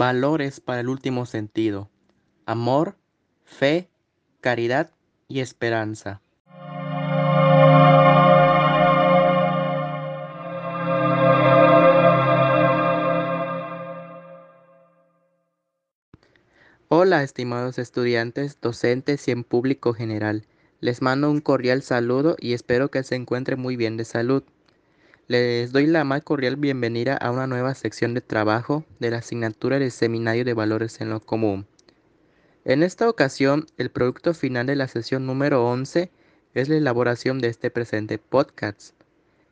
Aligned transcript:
Valores 0.00 0.60
para 0.60 0.80
el 0.80 0.88
último 0.88 1.26
sentido. 1.26 1.90
Amor, 2.46 2.96
fe, 3.44 3.90
caridad 4.40 4.94
y 5.28 5.40
esperanza. 5.40 6.22
Hola 16.88 17.22
estimados 17.22 17.78
estudiantes, 17.78 18.58
docentes 18.58 19.28
y 19.28 19.32
en 19.32 19.44
público 19.44 19.92
general. 19.92 20.46
Les 20.80 21.02
mando 21.02 21.30
un 21.30 21.42
cordial 21.42 21.82
saludo 21.82 22.36
y 22.38 22.54
espero 22.54 22.90
que 22.90 23.02
se 23.02 23.16
encuentren 23.16 23.60
muy 23.60 23.76
bien 23.76 23.98
de 23.98 24.06
salud. 24.06 24.44
Les 25.30 25.70
doy 25.70 25.86
la 25.86 26.02
más 26.02 26.24
cordial 26.24 26.56
bienvenida 26.56 27.14
a 27.14 27.30
una 27.30 27.46
nueva 27.46 27.76
sección 27.76 28.14
de 28.14 28.20
trabajo 28.20 28.84
de 28.98 29.12
la 29.12 29.18
asignatura 29.18 29.78
del 29.78 29.92
Seminario 29.92 30.44
de 30.44 30.54
Valores 30.54 31.00
en 31.00 31.08
lo 31.08 31.20
Común. 31.20 31.68
En 32.64 32.82
esta 32.82 33.08
ocasión, 33.08 33.66
el 33.78 33.92
producto 33.92 34.34
final 34.34 34.66
de 34.66 34.74
la 34.74 34.88
sesión 34.88 35.26
número 35.26 35.64
11 35.64 36.10
es 36.54 36.68
la 36.68 36.74
elaboración 36.74 37.38
de 37.38 37.46
este 37.46 37.70
presente 37.70 38.18
podcast, 38.18 38.96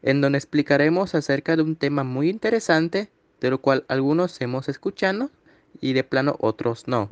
en 0.03 0.21
donde 0.21 0.39
explicaremos 0.39 1.15
acerca 1.15 1.55
de 1.55 1.63
un 1.63 1.77
tema 1.77 2.03
muy 2.03 2.29
interesante, 2.29 3.09
de 3.41 3.51
lo 3.51 3.61
cual 3.61 3.85
algunos 3.87 4.41
hemos 4.41 4.69
escuchado 4.69 5.31
y 5.81 5.93
de 5.93 6.03
plano 6.03 6.35
otros 6.41 6.89
no 6.89 7.09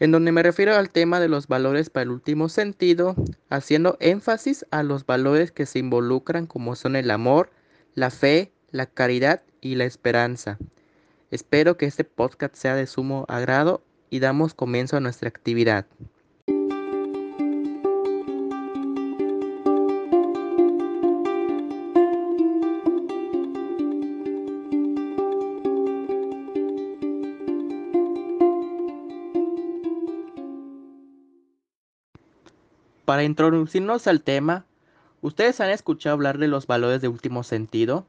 en 0.00 0.12
donde 0.12 0.32
me 0.32 0.42
refiero 0.42 0.74
al 0.74 0.90
tema 0.90 1.20
de 1.20 1.28
los 1.28 1.46
valores 1.46 1.90
para 1.90 2.04
el 2.04 2.10
último 2.10 2.48
sentido, 2.48 3.14
haciendo 3.50 3.98
énfasis 4.00 4.64
a 4.70 4.82
los 4.82 5.04
valores 5.04 5.52
que 5.52 5.66
se 5.66 5.78
involucran 5.78 6.46
como 6.46 6.74
son 6.74 6.96
el 6.96 7.10
amor, 7.10 7.50
la 7.94 8.10
fe, 8.10 8.52
la 8.70 8.86
caridad 8.86 9.42
y 9.60 9.74
la 9.74 9.84
esperanza. 9.84 10.58
Espero 11.30 11.76
que 11.76 11.86
este 11.86 12.04
podcast 12.04 12.54
sea 12.54 12.74
de 12.74 12.86
sumo 12.86 13.24
agrado 13.28 13.82
y 14.10 14.20
damos 14.20 14.54
comienzo 14.54 14.96
a 14.96 15.00
nuestra 15.00 15.28
actividad. 15.28 15.86
Para 33.04 33.24
introducirnos 33.24 34.06
al 34.06 34.22
tema, 34.22 34.66
¿ustedes 35.22 35.60
han 35.60 35.70
escuchado 35.70 36.14
hablar 36.14 36.38
de 36.38 36.48
los 36.48 36.66
valores 36.66 37.00
de 37.00 37.08
último 37.08 37.42
sentido? 37.42 38.06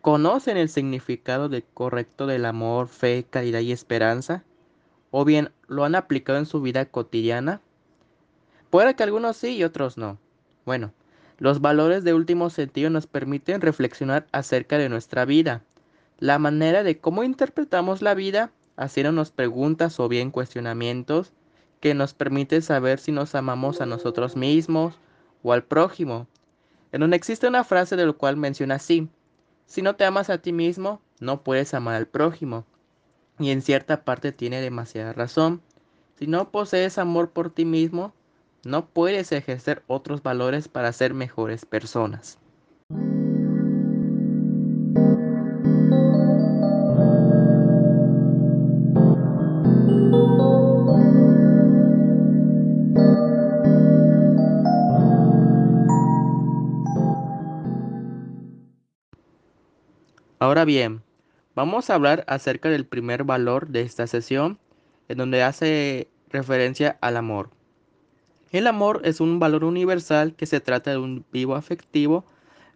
¿Conocen 0.00 0.56
el 0.56 0.68
significado 0.68 1.48
de 1.48 1.62
correcto 1.62 2.26
del 2.26 2.44
amor, 2.44 2.88
fe, 2.88 3.24
caridad 3.28 3.60
y 3.60 3.72
esperanza? 3.72 4.44
¿O 5.10 5.24
bien 5.24 5.50
lo 5.68 5.84
han 5.84 5.94
aplicado 5.94 6.38
en 6.38 6.46
su 6.46 6.60
vida 6.60 6.86
cotidiana? 6.86 7.60
Puede 8.70 8.96
que 8.96 9.02
algunos 9.02 9.36
sí 9.36 9.56
y 9.56 9.64
otros 9.64 9.98
no. 9.98 10.18
Bueno, 10.64 10.92
los 11.38 11.60
valores 11.60 12.04
de 12.04 12.14
último 12.14 12.50
sentido 12.50 12.88
nos 12.88 13.06
permiten 13.06 13.60
reflexionar 13.60 14.26
acerca 14.32 14.78
de 14.78 14.88
nuestra 14.88 15.24
vida, 15.24 15.62
la 16.18 16.38
manera 16.38 16.82
de 16.82 16.98
cómo 16.98 17.24
interpretamos 17.24 18.00
la 18.00 18.14
vida, 18.14 18.52
haciéndonos 18.76 19.30
preguntas 19.30 19.98
o 20.00 20.08
bien 20.08 20.30
cuestionamientos 20.30 21.32
que 21.80 21.94
nos 21.94 22.14
permite 22.14 22.62
saber 22.62 23.00
si 23.00 23.10
nos 23.10 23.34
amamos 23.34 23.80
a 23.80 23.86
nosotros 23.86 24.36
mismos 24.36 24.98
o 25.42 25.52
al 25.52 25.64
prójimo. 25.64 26.28
En 26.92 27.00
donde 27.00 27.16
existe 27.16 27.48
una 27.48 27.64
frase 27.64 27.96
de 27.96 28.06
lo 28.06 28.16
cual 28.16 28.36
menciona 28.36 28.76
así, 28.76 29.08
si 29.66 29.80
no 29.80 29.96
te 29.96 30.04
amas 30.04 30.28
a 30.28 30.38
ti 30.38 30.52
mismo, 30.52 31.00
no 31.18 31.42
puedes 31.42 31.72
amar 31.72 31.94
al 31.94 32.06
prójimo. 32.06 32.66
Y 33.38 33.50
en 33.50 33.62
cierta 33.62 34.04
parte 34.04 34.32
tiene 34.32 34.60
demasiada 34.60 35.14
razón. 35.14 35.62
Si 36.18 36.26
no 36.26 36.50
posees 36.50 36.98
amor 36.98 37.30
por 37.30 37.50
ti 37.50 37.64
mismo, 37.64 38.12
no 38.64 38.86
puedes 38.86 39.32
ejercer 39.32 39.82
otros 39.86 40.22
valores 40.22 40.68
para 40.68 40.92
ser 40.92 41.14
mejores 41.14 41.64
personas. 41.64 42.38
Bien, 60.64 61.02
vamos 61.56 61.90
a 61.90 61.94
hablar 61.94 62.24
acerca 62.28 62.68
del 62.68 62.86
primer 62.86 63.24
valor 63.24 63.68
de 63.68 63.80
esta 63.82 64.06
sesión, 64.06 64.58
en 65.08 65.18
donde 65.18 65.42
hace 65.42 66.08
referencia 66.28 66.98
al 67.00 67.16
amor. 67.16 67.50
El 68.52 68.66
amor 68.66 69.00
es 69.04 69.20
un 69.20 69.40
valor 69.40 69.64
universal 69.64 70.34
que 70.34 70.46
se 70.46 70.60
trata 70.60 70.92
de 70.92 70.98
un 70.98 71.24
vivo 71.32 71.56
afectivo 71.56 72.24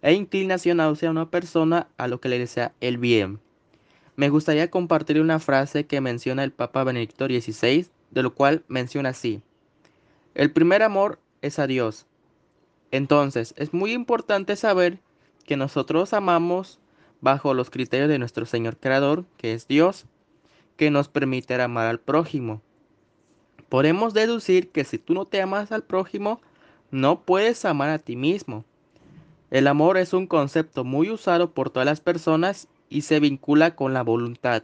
e 0.02 0.14
inclinación 0.14 0.80
hacia 0.80 1.10
una 1.10 1.30
persona 1.30 1.88
a 1.96 2.08
lo 2.08 2.20
que 2.20 2.28
le 2.28 2.38
desea 2.38 2.74
el 2.80 2.98
bien. 2.98 3.40
Me 4.16 4.30
gustaría 4.30 4.70
compartir 4.70 5.20
una 5.20 5.38
frase 5.38 5.86
que 5.86 6.00
menciona 6.00 6.42
el 6.42 6.52
Papa 6.52 6.82
Benedicto 6.82 7.26
XVI, 7.26 7.86
de 8.10 8.22
lo 8.22 8.34
cual 8.34 8.64
menciona 8.68 9.10
así. 9.10 9.42
El 10.34 10.50
primer 10.50 10.82
amor 10.82 11.20
es 11.40 11.58
a 11.58 11.66
Dios. 11.66 12.06
Entonces, 12.90 13.54
es 13.56 13.72
muy 13.72 13.92
importante 13.92 14.56
saber 14.56 14.98
que 15.44 15.56
nosotros 15.56 16.12
amamos 16.12 16.80
bajo 17.20 17.54
los 17.54 17.70
criterios 17.70 18.08
de 18.08 18.18
nuestro 18.18 18.46
Señor 18.46 18.76
Creador, 18.76 19.24
que 19.36 19.52
es 19.52 19.66
Dios, 19.66 20.06
que 20.76 20.90
nos 20.90 21.08
permite 21.08 21.54
amar 21.60 21.86
al 21.86 22.00
prójimo. 22.00 22.62
Podemos 23.68 24.14
deducir 24.14 24.70
que 24.70 24.84
si 24.84 24.98
tú 24.98 25.14
no 25.14 25.24
te 25.24 25.42
amas 25.42 25.72
al 25.72 25.82
prójimo, 25.82 26.40
no 26.90 27.22
puedes 27.22 27.64
amar 27.64 27.90
a 27.90 27.98
ti 27.98 28.16
mismo. 28.16 28.64
El 29.50 29.66
amor 29.66 29.96
es 29.96 30.12
un 30.12 30.26
concepto 30.26 30.84
muy 30.84 31.10
usado 31.10 31.52
por 31.52 31.70
todas 31.70 31.86
las 31.86 32.00
personas 32.00 32.68
y 32.88 33.02
se 33.02 33.20
vincula 33.20 33.74
con 33.74 33.92
la 33.92 34.02
voluntad. 34.02 34.62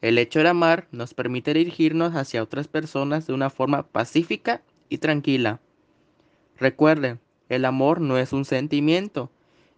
El 0.00 0.18
hecho 0.18 0.40
de 0.40 0.48
amar 0.48 0.88
nos 0.92 1.14
permite 1.14 1.54
dirigirnos 1.54 2.14
hacia 2.14 2.42
otras 2.42 2.68
personas 2.68 3.26
de 3.26 3.32
una 3.32 3.50
forma 3.50 3.82
pacífica 3.84 4.62
y 4.88 4.98
tranquila. 4.98 5.60
Recuerden, 6.58 7.20
el 7.48 7.64
amor 7.64 8.00
no 8.00 8.18
es 8.18 8.32
un 8.32 8.44
sentimiento, 8.44 9.30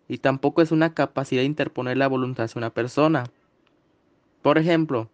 y 0.08 0.18
tampoco 0.18 0.62
es 0.62 0.72
una 0.72 0.94
capacidad 0.94 1.42
de 1.42 1.46
interponer 1.46 1.96
la 1.96 2.08
voluntad 2.08 2.46
hacia 2.46 2.58
una 2.58 2.70
persona. 2.70 3.24
Por 4.42 4.58
ejemplo, 4.58 5.08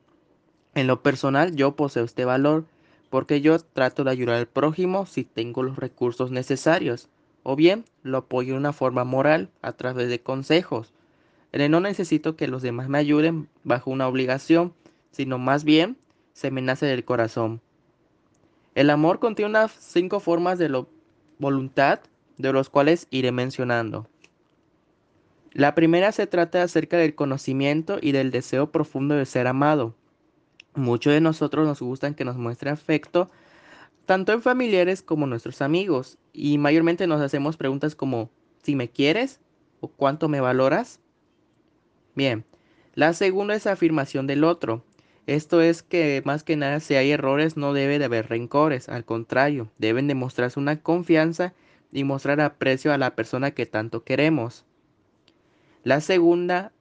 en 0.75 0.87
lo 0.87 1.03
personal 1.03 1.55
yo 1.56 1.77
poseo 1.77 2.05
este 2.05 2.25
valor 2.25 2.65
porque 3.10 3.41
yo 3.41 3.59
trato 3.59 4.04
de 4.04 4.10
ayudar 4.10 4.37
al 4.37 4.47
prójimo 4.47 5.06
si 5.06 5.25
tengo 5.25 5.62
los 5.62 5.77
recursos 5.77 6.31
necesarios, 6.31 7.09
o 7.43 7.54
bien 7.56 7.84
lo 8.03 8.19
apoyo 8.19 8.54
de 8.54 8.59
una 8.59 8.72
forma 8.72 9.04
moral 9.04 9.50
a 9.62 9.72
través 9.72 10.09
de 10.09 10.21
consejos. 10.21 10.93
No 11.53 11.81
necesito 11.81 12.34
que 12.34 12.49
los 12.49 12.62
demás 12.62 12.88
me 12.88 12.99
ayuden 12.99 13.49
bajo 13.62 13.91
una 13.91 14.09
obligación, 14.09 14.75
sino 15.12 15.38
más 15.38 15.62
bien 15.62 15.97
se 16.33 16.50
me 16.50 16.62
nace 16.62 16.87
del 16.87 17.04
corazón. 17.04 17.60
El 18.75 18.91
amor 18.91 19.21
contiene 19.21 19.50
unas 19.50 19.71
cinco 19.71 20.19
formas 20.19 20.59
de 20.59 20.69
la 20.69 20.84
voluntad, 21.38 22.00
de 22.38 22.53
los 22.53 22.69
cuales 22.69 23.06
iré 23.10 23.31
mencionando. 23.31 24.09
La 25.54 25.76
primera 25.76 26.10
se 26.10 26.26
trata 26.26 26.65
acerca 26.65 26.97
del 26.97 27.15
conocimiento 27.15 27.98
y 28.03 28.10
del 28.10 28.32
deseo 28.32 28.72
profundo 28.72 29.15
de 29.15 29.24
ser 29.24 29.47
amado. 29.47 29.95
Muchos 30.74 31.12
de 31.12 31.21
nosotros 31.21 31.65
nos 31.65 31.80
gustan 31.80 32.16
que 32.16 32.24
nos 32.24 32.36
muestre 32.36 32.71
afecto, 32.71 33.30
tanto 34.04 34.33
en 34.33 34.42
familiares 34.42 35.01
como 35.01 35.28
nuestros 35.28 35.62
amigos, 35.62 36.18
y 36.33 36.59
mayormente 36.59 37.06
nos 37.06 37.21
hacemos 37.21 37.56
preguntas 37.56 37.95
como 37.95 38.30
si 38.65 38.74
me 38.74 38.91
quieres 38.91 39.41
o 39.78 39.86
cuánto 39.86 40.28
me 40.28 40.41
valoras. 40.41 40.98
Bien, 42.16 42.45
la 42.95 43.12
segunda 43.12 43.54
es 43.54 43.68
afirmación 43.68 44.27
del 44.27 44.42
otro. 44.42 44.83
Esto 45.28 45.60
es 45.60 45.84
que 45.84 46.21
más 46.24 46.42
que 46.42 46.56
nada 46.56 46.80
si 46.80 46.97
hay 46.97 47.12
errores 47.12 47.56
no 47.56 47.74
debe 47.74 48.01
de 48.01 48.06
haber 48.06 48.28
rencores, 48.28 48.89
al 48.89 49.04
contrario, 49.04 49.71
deben 49.78 50.09
demostrarse 50.09 50.59
una 50.59 50.80
confianza 50.80 51.54
y 51.92 52.03
mostrar 52.03 52.41
aprecio 52.41 52.92
a 52.92 52.98
la 52.98 53.15
persona 53.15 53.53
que 53.53 53.66
tanto 53.66 54.03
queremos. 54.03 54.65
La 55.84 56.01
segunda 56.01 56.72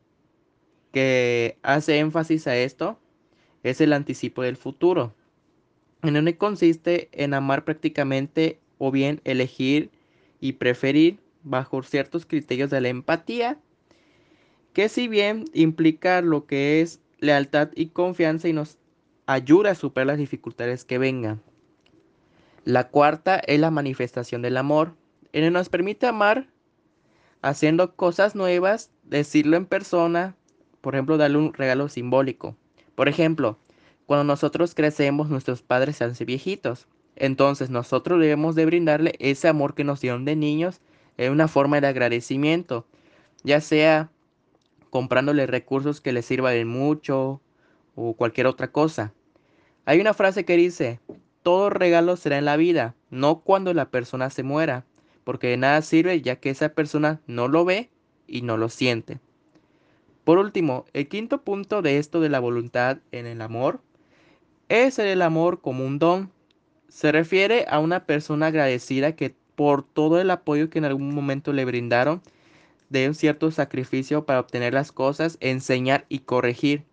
que 0.93 1.57
hace 1.61 1.99
énfasis 1.99 2.47
a 2.47 2.55
esto 2.55 2.97
es 3.63 3.81
el 3.81 3.91
anticipo 3.91 4.43
del 4.43 4.55
futuro, 4.55 5.13
en 6.03 6.13
donde 6.13 6.37
consiste 6.37 7.09
en 7.11 7.33
amar 7.33 7.65
prácticamente 7.65 8.59
o 8.77 8.91
bien 8.91 9.19
elegir 9.25 9.91
y 10.39 10.53
preferir 10.53 11.19
bajo 11.43 11.83
ciertos 11.83 12.25
criterios 12.25 12.69
de 12.69 12.79
la 12.79 12.87
empatía, 12.87 13.59
que 14.71 14.87
si 14.87 15.09
bien 15.09 15.45
implica 15.53 16.21
lo 16.21 16.45
que 16.45 16.79
es 16.79 17.01
lealtad 17.19 17.71
y 17.75 17.87
confianza 17.87 18.47
y 18.47 18.53
nos 18.53 18.77
ayuda 19.25 19.71
a 19.71 19.75
superar 19.75 20.07
las 20.07 20.17
dificultades 20.17 20.85
que 20.85 20.97
vengan. 20.97 21.41
La 22.63 22.87
cuarta 22.87 23.37
es 23.39 23.59
la 23.59 23.71
manifestación 23.71 24.41
del 24.41 24.55
amor, 24.55 24.95
en 25.33 25.43
donde 25.43 25.59
nos 25.59 25.67
permite 25.67 26.07
amar 26.07 26.47
haciendo 27.43 27.95
cosas 27.95 28.35
nuevas, 28.35 28.89
decirlo 29.03 29.57
en 29.57 29.67
persona, 29.67 30.35
por 30.81 30.95
ejemplo, 30.95 31.17
darle 31.17 31.37
un 31.37 31.53
regalo 31.53 31.89
simbólico. 31.89 32.55
Por 32.95 33.09
ejemplo, 33.09 33.59
cuando 34.05 34.23
nosotros 34.23 34.73
crecemos, 34.73 35.29
nuestros 35.29 35.61
padres 35.61 35.97
se 35.97 36.05
hacen 36.05 36.25
viejitos. 36.25 36.87
Entonces 37.15 37.69
nosotros 37.69 38.19
debemos 38.19 38.55
de 38.55 38.65
brindarle 38.65 39.13
ese 39.19 39.47
amor 39.47 39.75
que 39.75 39.83
nos 39.83 40.01
dieron 40.01 40.25
de 40.25 40.35
niños 40.35 40.81
en 41.17 41.31
una 41.31 41.47
forma 41.47 41.79
de 41.79 41.87
agradecimiento, 41.87 42.87
ya 43.43 43.61
sea 43.61 44.09
comprándole 44.89 45.45
recursos 45.45 46.01
que 46.01 46.13
les 46.13 46.25
sirvan 46.25 46.53
de 46.53 46.65
mucho 46.65 47.41
o 47.95 48.13
cualquier 48.13 48.47
otra 48.47 48.71
cosa. 48.71 49.13
Hay 49.85 49.99
una 49.99 50.13
frase 50.13 50.45
que 50.45 50.55
dice, 50.55 51.01
todo 51.43 51.69
regalo 51.69 52.15
será 52.15 52.37
en 52.37 52.45
la 52.45 52.55
vida, 52.55 52.95
no 53.09 53.41
cuando 53.41 53.73
la 53.73 53.89
persona 53.89 54.29
se 54.29 54.43
muera, 54.43 54.85
porque 55.23 55.47
de 55.47 55.57
nada 55.57 55.81
sirve 55.81 56.21
ya 56.21 56.37
que 56.37 56.49
esa 56.49 56.69
persona 56.69 57.21
no 57.27 57.47
lo 57.47 57.65
ve 57.65 57.89
y 58.27 58.41
no 58.41 58.57
lo 58.57 58.69
siente. 58.69 59.19
Por 60.23 60.37
último, 60.37 60.85
el 60.93 61.07
quinto 61.07 61.41
punto 61.41 61.81
de 61.81 61.97
esto 61.97 62.21
de 62.21 62.29
la 62.29 62.39
voluntad 62.39 62.99
en 63.11 63.25
el 63.25 63.41
amor 63.41 63.81
es 64.69 64.97
el 64.99 65.21
amor 65.21 65.61
como 65.61 65.85
un 65.85 65.99
don. 65.99 66.31
Se 66.87 67.11
refiere 67.11 67.65
a 67.67 67.79
una 67.79 68.05
persona 68.05 68.47
agradecida 68.47 69.15
que 69.15 69.35
por 69.55 69.83
todo 69.83 70.19
el 70.19 70.31
apoyo 70.31 70.69
que 70.69 70.79
en 70.79 70.85
algún 70.85 71.13
momento 71.13 71.53
le 71.53 71.65
brindaron, 71.65 72.21
de 72.89 73.07
un 73.07 73.15
cierto 73.15 73.51
sacrificio 73.51 74.25
para 74.25 74.39
obtener 74.39 74.73
las 74.73 74.91
cosas, 74.91 75.37
enseñar 75.39 76.05
y 76.09 76.19
corregir. 76.19 76.83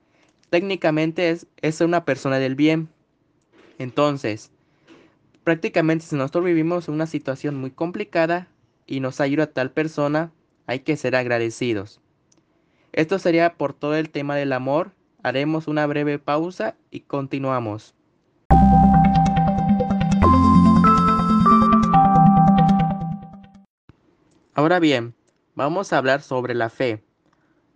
Técnicamente 0.48 1.30
es, 1.30 1.46
es 1.60 1.80
una 1.80 2.04
persona 2.04 2.38
del 2.38 2.54
bien. 2.54 2.88
Entonces, 3.78 4.50
prácticamente 5.50 6.06
si 6.06 6.14
nosotros 6.14 6.44
vivimos 6.44 6.86
una 6.86 7.08
situación 7.08 7.56
muy 7.56 7.72
complicada 7.72 8.46
y 8.86 9.00
nos 9.00 9.20
ayuda 9.20 9.48
tal 9.48 9.72
persona, 9.72 10.30
hay 10.68 10.78
que 10.78 10.96
ser 10.96 11.16
agradecidos. 11.16 12.00
Esto 12.92 13.18
sería 13.18 13.54
por 13.54 13.72
todo 13.72 13.96
el 13.96 14.10
tema 14.10 14.36
del 14.36 14.52
amor. 14.52 14.92
Haremos 15.24 15.66
una 15.66 15.84
breve 15.88 16.20
pausa 16.20 16.76
y 16.92 17.00
continuamos. 17.00 17.96
Ahora 24.54 24.78
bien, 24.78 25.14
vamos 25.56 25.92
a 25.92 25.98
hablar 25.98 26.22
sobre 26.22 26.54
la 26.54 26.70
fe. 26.70 27.02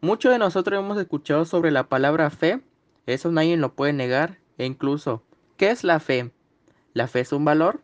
Muchos 0.01 0.31
de 0.31 0.39
nosotros 0.39 0.79
hemos 0.79 0.97
escuchado 0.97 1.45
sobre 1.45 1.73
la 1.73 1.89
palabra 1.89 2.31
fe, 2.31 2.61
eso 3.07 3.33
nadie 3.33 3.57
lo 3.57 3.75
puede 3.75 3.93
negar, 3.93 4.39
e 4.59 4.65
incluso, 4.65 5.25
¿qué 5.57 5.73
es 5.73 5.83
la 5.83 5.99
fe? 5.99 6.31
¿La 6.95 7.09
fe 7.09 7.21
es 7.21 7.33
un 7.33 7.45
valor? 7.45 7.83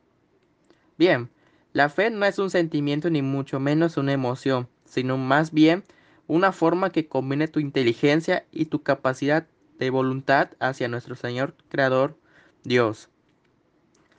Bien, 0.97 1.31
la 1.73 1.89
fe 1.89 2.11
no 2.11 2.25
es 2.25 2.39
un 2.39 2.49
sentimiento 2.49 3.11
ni 3.11 3.23
mucho 3.23 3.59
menos 3.59 3.97
una 3.97 4.13
emoción, 4.13 4.69
sino 4.85 5.19
más 5.19 5.53
bien 5.53 5.85
una 6.29 6.53
forma 6.53 6.91
que 6.91 7.09
combine 7.09 7.49
tu 7.49 7.59
inteligencia 7.59 8.47
y 8.53 8.67
tu 8.67 8.85
capacidad 8.85 9.49
de 9.81 9.91
voluntad 9.91 10.51
hacia 10.61 10.87
nuestro 10.87 11.17
Señor 11.17 11.57
Creador 11.69 12.17
Dios. 12.63 13.09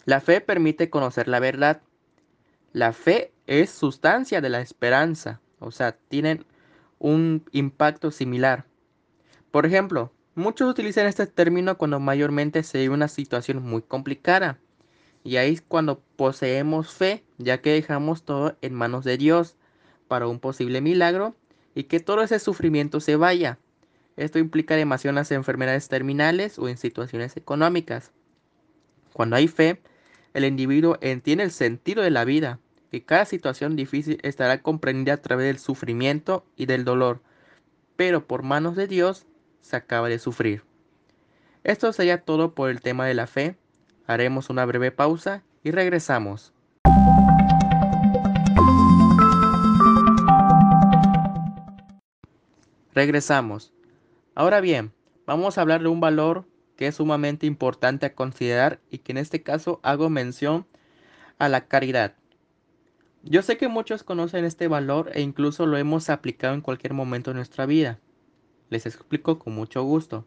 La 0.04 0.20
fe 0.20 0.42
permite 0.42 0.90
conocer 0.90 1.30
la 1.30 1.40
verdad. 1.40 1.82
La 2.74 2.92
fe 2.92 3.32
es 3.48 3.70
sustancia 3.70 4.42
de 4.42 4.50
la 4.50 4.60
esperanza, 4.60 5.40
o 5.60 5.72
sea, 5.72 5.94
tienen 5.94 6.46
un 7.00 7.46
impacto 7.54 8.12
similar. 8.12 8.66
Por 9.52 9.66
ejemplo, 9.66 10.12
muchos 10.36 10.70
utilizan 10.70 11.08
este 11.08 11.28
término 11.28 11.78
cuando 11.78 12.00
mayormente 12.02 12.64
se 12.64 12.80
vive 12.80 12.94
una 12.94 13.08
situación 13.08 13.64
muy 13.64 13.84
complicada. 13.84 14.60
Y 15.24 15.38
ahí 15.38 15.54
es 15.54 15.62
cuando 15.62 16.02
poseemos 16.16 16.94
fe, 16.94 17.24
ya 17.38 17.62
que 17.62 17.72
dejamos 17.72 18.24
todo 18.24 18.58
en 18.62 18.74
manos 18.74 19.06
de 19.06 19.18
Dios 19.18 19.56
para 20.08 20.28
un 20.28 20.40
posible 20.40 20.82
milagro 20.82 21.36
y 21.76 21.84
que 21.84 22.00
todo 22.00 22.22
ese 22.24 22.40
sufrimiento 22.40 23.00
se 23.00 23.16
vaya. 23.16 23.60
Esto 24.18 24.40
implica 24.40 24.76
demasiado 24.76 25.12
en 25.12 25.16
las 25.16 25.32
enfermedades 25.32 25.88
terminales 25.88 26.60
o 26.60 26.68
en 26.68 26.78
situaciones 26.78 27.38
económicas. 27.38 28.12
Cuando 29.14 29.36
hay 29.36 29.48
fe, 29.48 29.82
el 30.34 30.46
individuo 30.46 30.98
entiende 31.02 31.44
el 31.44 31.52
sentido 31.52 32.04
de 32.04 32.12
la 32.12 32.26
vida 32.26 32.60
que 32.92 33.06
cada 33.06 33.26
situación 33.26 33.78
difícil 33.78 34.20
estará 34.22 34.62
comprendida 34.62 35.14
a 35.14 35.22
través 35.22 35.48
del 35.48 35.60
sufrimiento 35.60 36.46
y 36.58 36.66
del 36.66 36.84
dolor, 36.84 37.22
pero 37.96 38.28
por 38.28 38.44
manos 38.44 38.76
de 38.76 38.88
Dios 38.88 39.26
se 39.62 39.78
acaba 39.78 40.10
de 40.10 40.20
sufrir. 40.20 40.64
Esto 41.64 41.94
sería 41.94 42.22
todo 42.22 42.54
por 42.54 42.70
el 42.70 42.82
tema 42.82 43.06
de 43.06 43.14
la 43.14 43.28
fe. 43.28 43.56
Haremos 44.08 44.50
una 44.50 44.66
breve 44.66 44.92
pausa 44.92 45.44
y 45.64 45.72
regresamos. 45.72 46.54
Regresamos. 52.94 53.72
Ahora 54.36 54.60
bien, 54.60 54.92
vamos 55.26 55.58
a 55.58 55.62
hablar 55.62 55.82
de 55.82 55.88
un 55.88 56.00
valor 56.00 56.46
que 56.76 56.88
es 56.88 56.96
sumamente 56.96 57.46
importante 57.46 58.06
a 58.06 58.16
considerar 58.16 58.80
y 58.90 58.98
que 59.00 59.12
en 59.12 59.20
este 59.20 59.44
caso 59.44 59.80
hago 59.84 60.10
mención 60.10 60.66
a 61.38 61.48
la 61.48 61.68
caridad. 61.68 62.16
Yo 63.24 63.44
sé 63.44 63.58
que 63.58 63.68
muchos 63.68 64.04
conocen 64.04 64.46
este 64.46 64.68
valor 64.68 65.12
e 65.14 65.22
incluso 65.22 65.68
lo 65.68 65.78
hemos 65.78 66.10
aplicado 66.10 66.56
en 66.56 66.62
cualquier 66.62 66.94
momento 66.94 67.32
de 67.32 67.36
nuestra 67.36 67.68
vida. 67.68 68.00
Les 68.70 68.86
explico 68.86 69.38
con 69.38 69.54
mucho 69.54 69.84
gusto. 69.84 70.26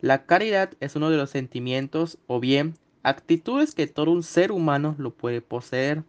La 0.00 0.26
caridad 0.26 0.70
es 0.78 0.94
uno 0.96 1.10
de 1.10 1.16
los 1.16 1.30
sentimientos 1.30 2.18
o 2.28 2.38
bien 2.38 2.76
actitudes 3.02 3.74
que 3.74 3.86
todo 3.86 4.10
un 4.10 4.22
ser 4.22 4.52
humano 4.52 4.94
lo 4.98 5.10
puede 5.10 5.40
poseer, 5.40 6.04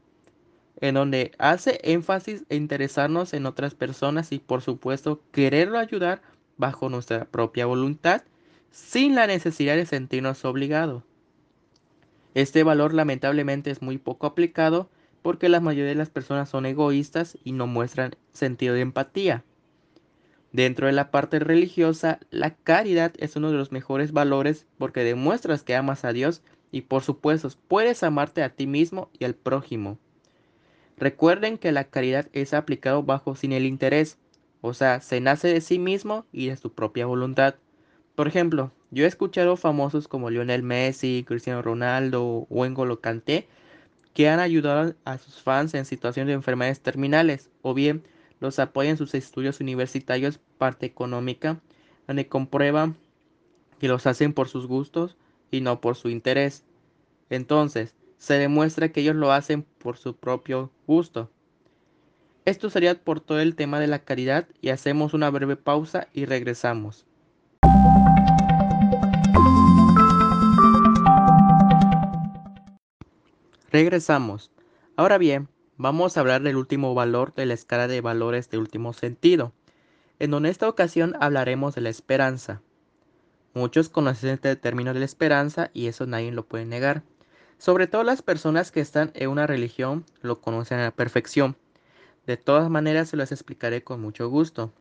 en 0.80 0.96
donde 0.96 1.32
hace 1.38 1.80
énfasis 1.84 2.44
en 2.50 2.64
interesarnos 2.64 3.34
en 3.34 3.46
otras 3.46 3.76
personas 3.76 4.32
y 4.32 4.40
por 4.40 4.62
supuesto 4.62 5.22
quererlo 5.32 5.78
ayudar 5.78 6.22
bajo 6.58 6.90
nuestra 6.90 7.26
propia 7.26 7.66
voluntad 7.66 8.24
sin 8.72 9.16
la 9.16 9.28
necesidad 9.28 9.76
de 9.76 9.86
sentirnos 9.86 10.44
obligados. 10.46 11.04
Este 12.34 12.64
valor 12.64 12.94
lamentablemente 12.94 13.72
es 13.72 13.82
muy 13.82 13.98
poco 13.98 14.26
aplicado 14.26 14.90
porque 15.22 15.50
la 15.50 15.60
mayoría 15.60 15.90
de 15.90 15.96
las 15.96 16.10
personas 16.10 16.50
son 16.50 16.66
egoístas 16.66 17.38
y 17.44 17.52
no 17.52 17.68
muestran 17.68 18.16
sentido 18.32 18.74
de 18.74 18.82
empatía. 18.82 19.44
Dentro 20.54 20.88
de 20.88 20.94
la 20.94 21.12
parte 21.12 21.40
religiosa, 21.40 22.20
la 22.30 22.56
caridad 22.56 23.14
es 23.18 23.36
uno 23.36 23.52
de 23.52 23.58
los 23.58 23.72
mejores 23.72 24.12
valores 24.12 24.66
porque 24.78 25.04
demuestras 25.04 25.64
que 25.64 25.76
amas 25.76 26.04
a 26.04 26.14
Dios 26.14 26.42
y 26.72 26.82
por 26.82 27.04
supuesto 27.04 27.50
puedes 27.68 28.04
amarte 28.04 28.44
a 28.44 28.50
ti 28.50 28.68
mismo 28.68 29.10
y 29.20 29.26
al 29.26 29.36
prójimo. 29.36 29.98
Recuerden 30.98 31.58
que 31.58 31.72
la 31.72 31.86
caridad 31.86 32.28
es 32.34 32.54
aplicado 32.54 33.04
bajo 33.04 33.36
sin 33.36 33.52
el 33.52 33.66
interés, 33.66 34.18
o 34.62 34.74
sea, 34.74 35.02
se 35.02 35.20
nace 35.20 35.48
de 35.48 35.62
sí 35.62 35.80
mismo 35.80 36.26
y 36.32 36.48
de 36.48 36.58
su 36.58 36.74
propia 36.74 37.06
voluntad. 37.06 37.56
Por 38.16 38.28
ejemplo, 38.28 38.72
yo 38.92 39.06
he 39.06 39.08
escuchado 39.08 39.58
famosos 39.58 40.08
como 40.08 40.30
Lionel 40.30 40.64
Messi, 40.64 41.24
Cristiano 41.28 41.62
Ronaldo 41.62 42.46
o 42.50 42.66
N'Golo 42.66 43.02
Kanté 43.02 43.48
que 44.14 44.30
han 44.30 44.40
ayudado 44.40 44.94
a 45.06 45.18
sus 45.18 45.42
fans 45.42 45.74
en 45.74 45.86
situaciones 45.86 46.28
de 46.28 46.34
enfermedades 46.34 46.82
terminales 46.82 47.50
o 47.62 47.74
bien 47.74 48.04
los 48.40 48.60
apoyan 48.60 48.92
en 48.92 48.98
sus 48.98 49.14
estudios 49.14 49.60
universitarios 49.60 50.40
parte 50.58 50.86
económica, 50.86 51.62
donde 52.08 52.28
comprueban 52.28 52.98
que 53.80 53.88
los 53.88 54.08
hacen 54.08 54.34
por 54.34 54.48
sus 54.48 54.68
gustos 54.68 55.16
y 55.52 55.62
no 55.62 55.82
por 55.82 55.96
su 55.96 56.10
interés. 56.10 56.64
Entonces, 57.30 57.94
se 58.18 58.36
demuestra 58.36 58.92
que 58.92 59.02
ellos 59.02 59.16
lo 59.16 59.32
hacen 59.32 59.64
por 59.78 59.98
su 59.98 60.16
propio 60.16 60.72
gusto. 60.88 61.30
Esto 62.46 62.70
sería 62.70 62.96
por 62.96 63.20
todo 63.20 63.40
el 63.40 63.56
tema 63.56 63.80
de 63.80 63.88
la 63.88 64.00
caridad 64.00 64.48
y 64.62 64.70
hacemos 64.70 65.14
una 65.14 65.30
breve 65.30 65.58
pausa 65.58 66.08
y 66.14 66.26
regresamos. 66.26 67.06
Regresamos. 73.72 74.52
Ahora 74.96 75.18
bien, 75.18 75.48
vamos 75.78 76.18
a 76.18 76.22
hablar 76.22 76.42
del 76.42 76.58
último 76.58 76.94
valor 76.96 77.34
de 77.36 77.46
la 77.46 77.54
escala 77.54 77.88
de 77.88 78.02
valores 78.02 78.50
de 78.50 78.58
último 78.58 78.94
sentido, 78.94 79.54
en 80.22 80.46
esta 80.46 80.70
ocasión 80.70 81.16
hablaremos 81.20 81.74
de 81.74 81.82
la 81.82 81.90
esperanza. 81.90 82.62
Muchos 83.54 83.90
conocen 83.90 84.30
este 84.30 84.56
término 84.56 84.94
de 84.94 85.00
la 85.00 85.06
esperanza 85.06 85.72
y 85.74 85.88
eso 85.88 86.06
nadie 86.06 86.32
lo 86.32 86.46
puede 86.46 86.66
negar. 86.66 87.04
Sobre 87.58 87.86
todo 87.86 88.04
las 88.04 88.22
personas 88.22 88.72
que 88.72 88.80
están 88.80 89.12
en 89.14 89.30
una 89.30 89.46
religión 89.46 90.06
lo 90.22 90.40
conocen 90.40 90.80
a 90.80 90.84
la 90.84 90.92
perfección. 90.92 91.58
De 92.26 92.38
todas 92.38 92.70
maneras 92.70 93.10
se 93.10 93.18
las 93.18 93.32
explicaré 93.32 93.84
con 93.84 94.02
mucho 94.02 94.30
gusto. 94.30 94.74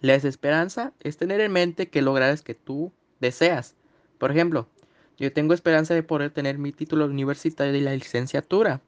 La 0.00 0.14
esperanza 0.14 0.92
es 1.00 1.16
tener 1.16 1.40
en 1.40 1.52
mente 1.52 1.90
que 1.90 2.00
lograrás 2.00 2.42
que 2.42 2.54
tú 2.54 2.92
deseas. 3.20 3.74
Por 4.18 4.30
ejemplo, 4.30 4.68
yo 5.18 5.32
tengo 5.32 5.52
esperanza 5.52 5.92
de 5.92 6.02
poder 6.02 6.30
tener 6.30 6.58
mi 6.58 6.72
título 6.72 7.04
universitario 7.04 7.72
de 7.72 7.80
la 7.80 7.92
licenciatura, 7.92 8.80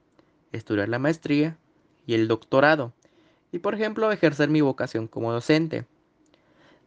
estudiar 0.52 0.88
la 0.88 0.98
maestría 0.98 1.58
y 2.06 2.14
el 2.14 2.28
doctorado, 2.28 2.94
y 3.50 3.58
por 3.58 3.74
ejemplo 3.74 4.10
ejercer 4.12 4.48
mi 4.48 4.62
vocación 4.62 5.08
como 5.08 5.32
docente. 5.32 5.86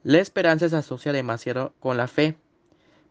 La 0.06 0.20
esperanza 0.20 0.70
se 0.70 0.76
asocia 0.76 1.12
demasiado 1.12 1.74
con 1.80 1.98
la 1.98 2.08
fe, 2.08 2.38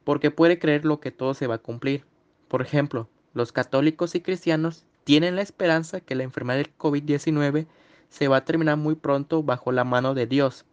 porque 0.05 0.31
puede 0.31 0.61
creer 0.61 0.85
lo 0.85 1.01
que 1.01 1.11
todo 1.11 1.35
se 1.35 1.49
va 1.49 1.57
a 1.57 1.59
cumplir. 1.59 2.05
Por 2.47 2.63
ejemplo, 2.63 3.09
los 3.33 3.51
católicos 3.51 4.15
y 4.15 4.21
cristianos 4.21 4.85
tienen 5.03 5.35
la 5.35 5.43
esperanza 5.43 6.01
que 6.01 6.15
la 6.15 6.23
enfermedad 6.23 6.59
del 6.59 6.79
COVID-19 6.79 7.67
se 8.11 8.29
va 8.29 8.37
a 8.37 8.45
terminar 8.45 8.77
muy 8.77 8.95
pronto 8.95 9.43
bajo 9.43 9.73
la 9.73 9.83
mano 9.83 10.15
de 10.15 10.29
Dios. 10.29 10.67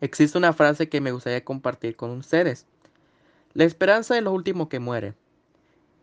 Existe 0.00 0.38
una 0.38 0.52
frase 0.52 0.88
que 0.88 1.00
me 1.00 1.10
gustaría 1.10 1.44
compartir 1.44 1.96
con 1.96 2.12
ustedes. 2.12 2.68
La 3.54 3.64
esperanza 3.64 4.16
es 4.16 4.22
lo 4.22 4.30
último 4.30 4.68
que 4.68 4.78
muere. 4.78 5.14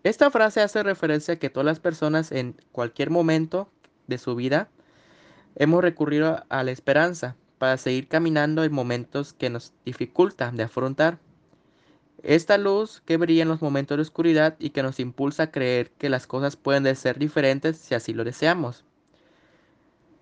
Esta 0.03 0.29
frase 0.29 0.59
hace 0.59 0.83
referencia 0.83 1.35
a 1.35 1.37
que 1.37 1.49
todas 1.49 1.65
las 1.65 1.79
personas 1.79 2.33
en 2.33 2.57
cualquier 2.73 3.09
momento 3.09 3.69
de 4.07 4.17
su 4.17 4.35
vida 4.35 4.67
hemos 5.55 5.81
recurrido 5.81 6.43
a 6.49 6.63
la 6.63 6.71
esperanza 6.71 7.37
para 7.61 7.77
seguir 7.77 8.07
caminando 8.07 8.63
en 8.63 8.73
momentos 8.73 9.33
que 9.33 9.51
nos 9.51 9.71
dificultan 9.85 10.57
de 10.57 10.63
afrontar. 10.63 11.19
Esta 12.23 12.57
luz 12.57 13.03
que 13.05 13.17
brilla 13.17 13.43
en 13.43 13.49
los 13.49 13.61
momentos 13.61 13.99
de 13.99 14.01
oscuridad 14.01 14.55
y 14.57 14.71
que 14.71 14.81
nos 14.81 14.99
impulsa 14.99 15.43
a 15.43 15.51
creer 15.51 15.91
que 15.91 16.09
las 16.09 16.25
cosas 16.25 16.55
pueden 16.55 16.95
ser 16.95 17.19
diferentes 17.19 17.77
si 17.77 17.93
así 17.93 18.15
lo 18.15 18.23
deseamos. 18.23 18.83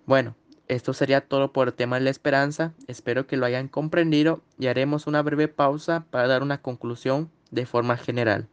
Bueno, 0.06 0.36
esto 0.68 0.92
sería 0.92 1.22
todo 1.22 1.54
por 1.54 1.70
el 1.70 1.74
tema 1.76 1.96
de 1.96 2.04
la 2.04 2.10
esperanza. 2.10 2.74
Espero 2.88 3.26
que 3.26 3.38
lo 3.38 3.46
hayan 3.46 3.70
comprendido 3.70 4.42
y 4.58 4.68
haremos 4.68 5.08
una 5.08 5.22
breve 5.22 5.48
pausa 5.48 6.04
para 6.10 6.28
dar 6.28 6.44
una 6.44 6.62
conclusión 6.62 7.32
de 7.52 7.66
forma 7.66 7.96
general. 7.96 8.50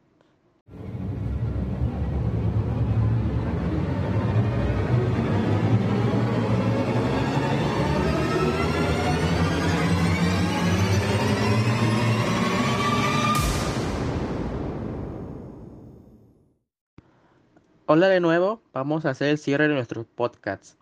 Hola 17.89 18.09
de 18.09 18.19
nuevo, 18.19 18.61
vamos 18.73 19.07
a 19.07 19.11
hacer 19.11 19.29
el 19.29 19.39
cierre 19.39 19.69
de 19.69 19.75
nuestros 19.75 20.07
podcasts. 20.07 20.77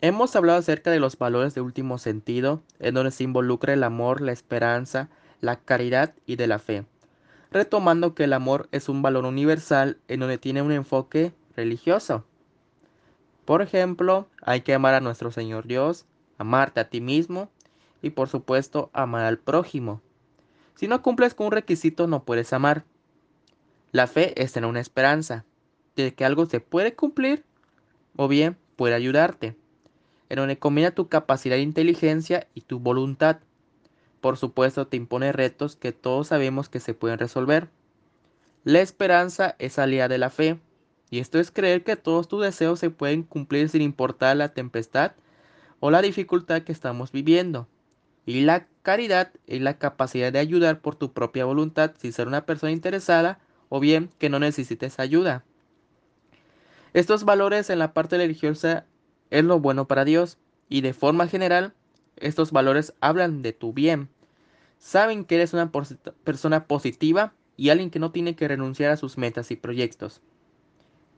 Hemos 0.00 0.34
hablado 0.34 0.58
acerca 0.58 0.90
de 0.90 0.98
los 0.98 1.16
valores 1.16 1.54
de 1.54 1.60
último 1.60 1.98
sentido, 1.98 2.64
en 2.80 2.94
donde 2.94 3.12
se 3.12 3.22
involucra 3.22 3.74
el 3.74 3.84
amor, 3.84 4.20
la 4.20 4.32
esperanza, 4.32 5.08
la 5.40 5.54
caridad 5.54 6.14
y 6.26 6.34
de 6.34 6.48
la 6.48 6.58
fe, 6.58 6.84
retomando 7.52 8.16
que 8.16 8.24
el 8.24 8.32
amor 8.32 8.68
es 8.72 8.88
un 8.88 9.02
valor 9.02 9.24
universal 9.24 9.98
en 10.08 10.18
donde 10.18 10.36
tiene 10.36 10.60
un 10.60 10.72
enfoque 10.72 11.32
religioso. 11.54 12.24
Por 13.44 13.62
ejemplo, 13.62 14.26
hay 14.42 14.62
que 14.62 14.74
amar 14.74 14.94
a 14.94 15.00
nuestro 15.00 15.30
Señor 15.30 15.68
Dios, 15.68 16.06
amarte 16.38 16.80
a 16.80 16.88
ti 16.88 17.00
mismo 17.00 17.50
y 18.02 18.10
por 18.10 18.28
supuesto 18.28 18.90
amar 18.92 19.26
al 19.26 19.38
prójimo. 19.38 20.02
Si 20.74 20.88
no 20.88 21.02
cumples 21.02 21.34
con 21.34 21.46
un 21.46 21.52
requisito 21.52 22.08
no 22.08 22.24
puedes 22.24 22.52
amar. 22.52 22.82
La 23.92 24.08
fe 24.08 24.42
es 24.42 24.52
tener 24.52 24.68
una 24.68 24.80
esperanza, 24.80 25.44
de 26.02 26.14
que 26.14 26.24
algo 26.24 26.46
se 26.46 26.60
puede 26.60 26.94
cumplir 26.94 27.44
o 28.16 28.28
bien 28.28 28.56
puede 28.76 28.94
ayudarte, 28.94 29.56
en 30.28 30.36
donde 30.36 30.58
combina 30.58 30.90
tu 30.90 31.08
capacidad 31.08 31.56
de 31.56 31.62
inteligencia 31.62 32.46
y 32.54 32.62
tu 32.62 32.78
voluntad. 32.78 33.38
Por 34.20 34.36
supuesto, 34.36 34.86
te 34.86 34.96
impone 34.96 35.32
retos 35.32 35.76
que 35.76 35.92
todos 35.92 36.28
sabemos 36.28 36.68
que 36.68 36.80
se 36.80 36.94
pueden 36.94 37.18
resolver. 37.18 37.68
La 38.64 38.80
esperanza 38.80 39.56
es 39.58 39.78
aliada 39.78 40.08
de 40.08 40.18
la 40.18 40.30
fe, 40.30 40.58
y 41.10 41.20
esto 41.20 41.38
es 41.38 41.50
creer 41.50 41.84
que 41.84 41.96
todos 41.96 42.28
tus 42.28 42.42
deseos 42.42 42.78
se 42.78 42.90
pueden 42.90 43.22
cumplir 43.22 43.68
sin 43.68 43.82
importar 43.82 44.36
la 44.36 44.52
tempestad 44.52 45.12
o 45.80 45.90
la 45.90 46.02
dificultad 46.02 46.62
que 46.62 46.72
estamos 46.72 47.12
viviendo. 47.12 47.68
Y 48.26 48.42
la 48.42 48.66
caridad 48.82 49.32
es 49.46 49.62
la 49.62 49.78
capacidad 49.78 50.32
de 50.32 50.38
ayudar 50.38 50.80
por 50.80 50.96
tu 50.96 51.12
propia 51.12 51.46
voluntad 51.46 51.92
sin 51.98 52.12
ser 52.12 52.28
una 52.28 52.44
persona 52.44 52.72
interesada 52.72 53.38
o 53.70 53.80
bien 53.80 54.10
que 54.18 54.28
no 54.28 54.38
necesites 54.38 54.98
ayuda. 54.98 55.44
Estos 56.94 57.24
valores 57.24 57.70
en 57.70 57.78
la 57.78 57.92
parte 57.92 58.16
religiosa 58.16 58.86
es 59.30 59.44
lo 59.44 59.60
bueno 59.60 59.86
para 59.86 60.04
Dios 60.04 60.38
y 60.68 60.80
de 60.80 60.92
forma 60.92 61.28
general 61.28 61.74
estos 62.16 62.52
valores 62.52 62.94
hablan 63.00 63.42
de 63.42 63.52
tu 63.52 63.72
bien. 63.72 64.08
Saben 64.78 65.24
que 65.24 65.36
eres 65.36 65.52
una 65.52 65.70
persona 65.70 66.66
positiva 66.66 67.32
y 67.56 67.70
alguien 67.70 67.90
que 67.90 67.98
no 67.98 68.12
tiene 68.12 68.36
que 68.36 68.48
renunciar 68.48 68.92
a 68.92 68.96
sus 68.96 69.18
metas 69.18 69.50
y 69.50 69.56
proyectos. 69.56 70.20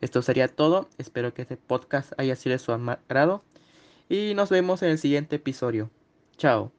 Esto 0.01 0.23
sería 0.23 0.49
todo. 0.49 0.89
Espero 0.99 1.35
que 1.35 1.43
este 1.43 1.57
podcast 1.57 2.13
haya 2.19 2.37
sido 2.37 2.55
de 2.55 2.59
su 2.59 2.73
agrado 2.73 3.45
y 4.09 4.33
nos 4.35 4.51
vemos 4.51 4.83
en 4.83 4.91
el 4.91 4.99
siguiente 4.99 5.37
episodio. 5.37 5.91
Chao. 6.37 6.73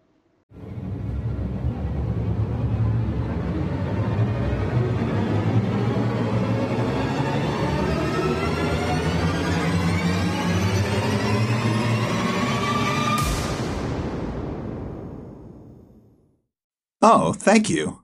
Oh, 17.02 17.34
thank 17.34 17.70
you. 17.70 18.01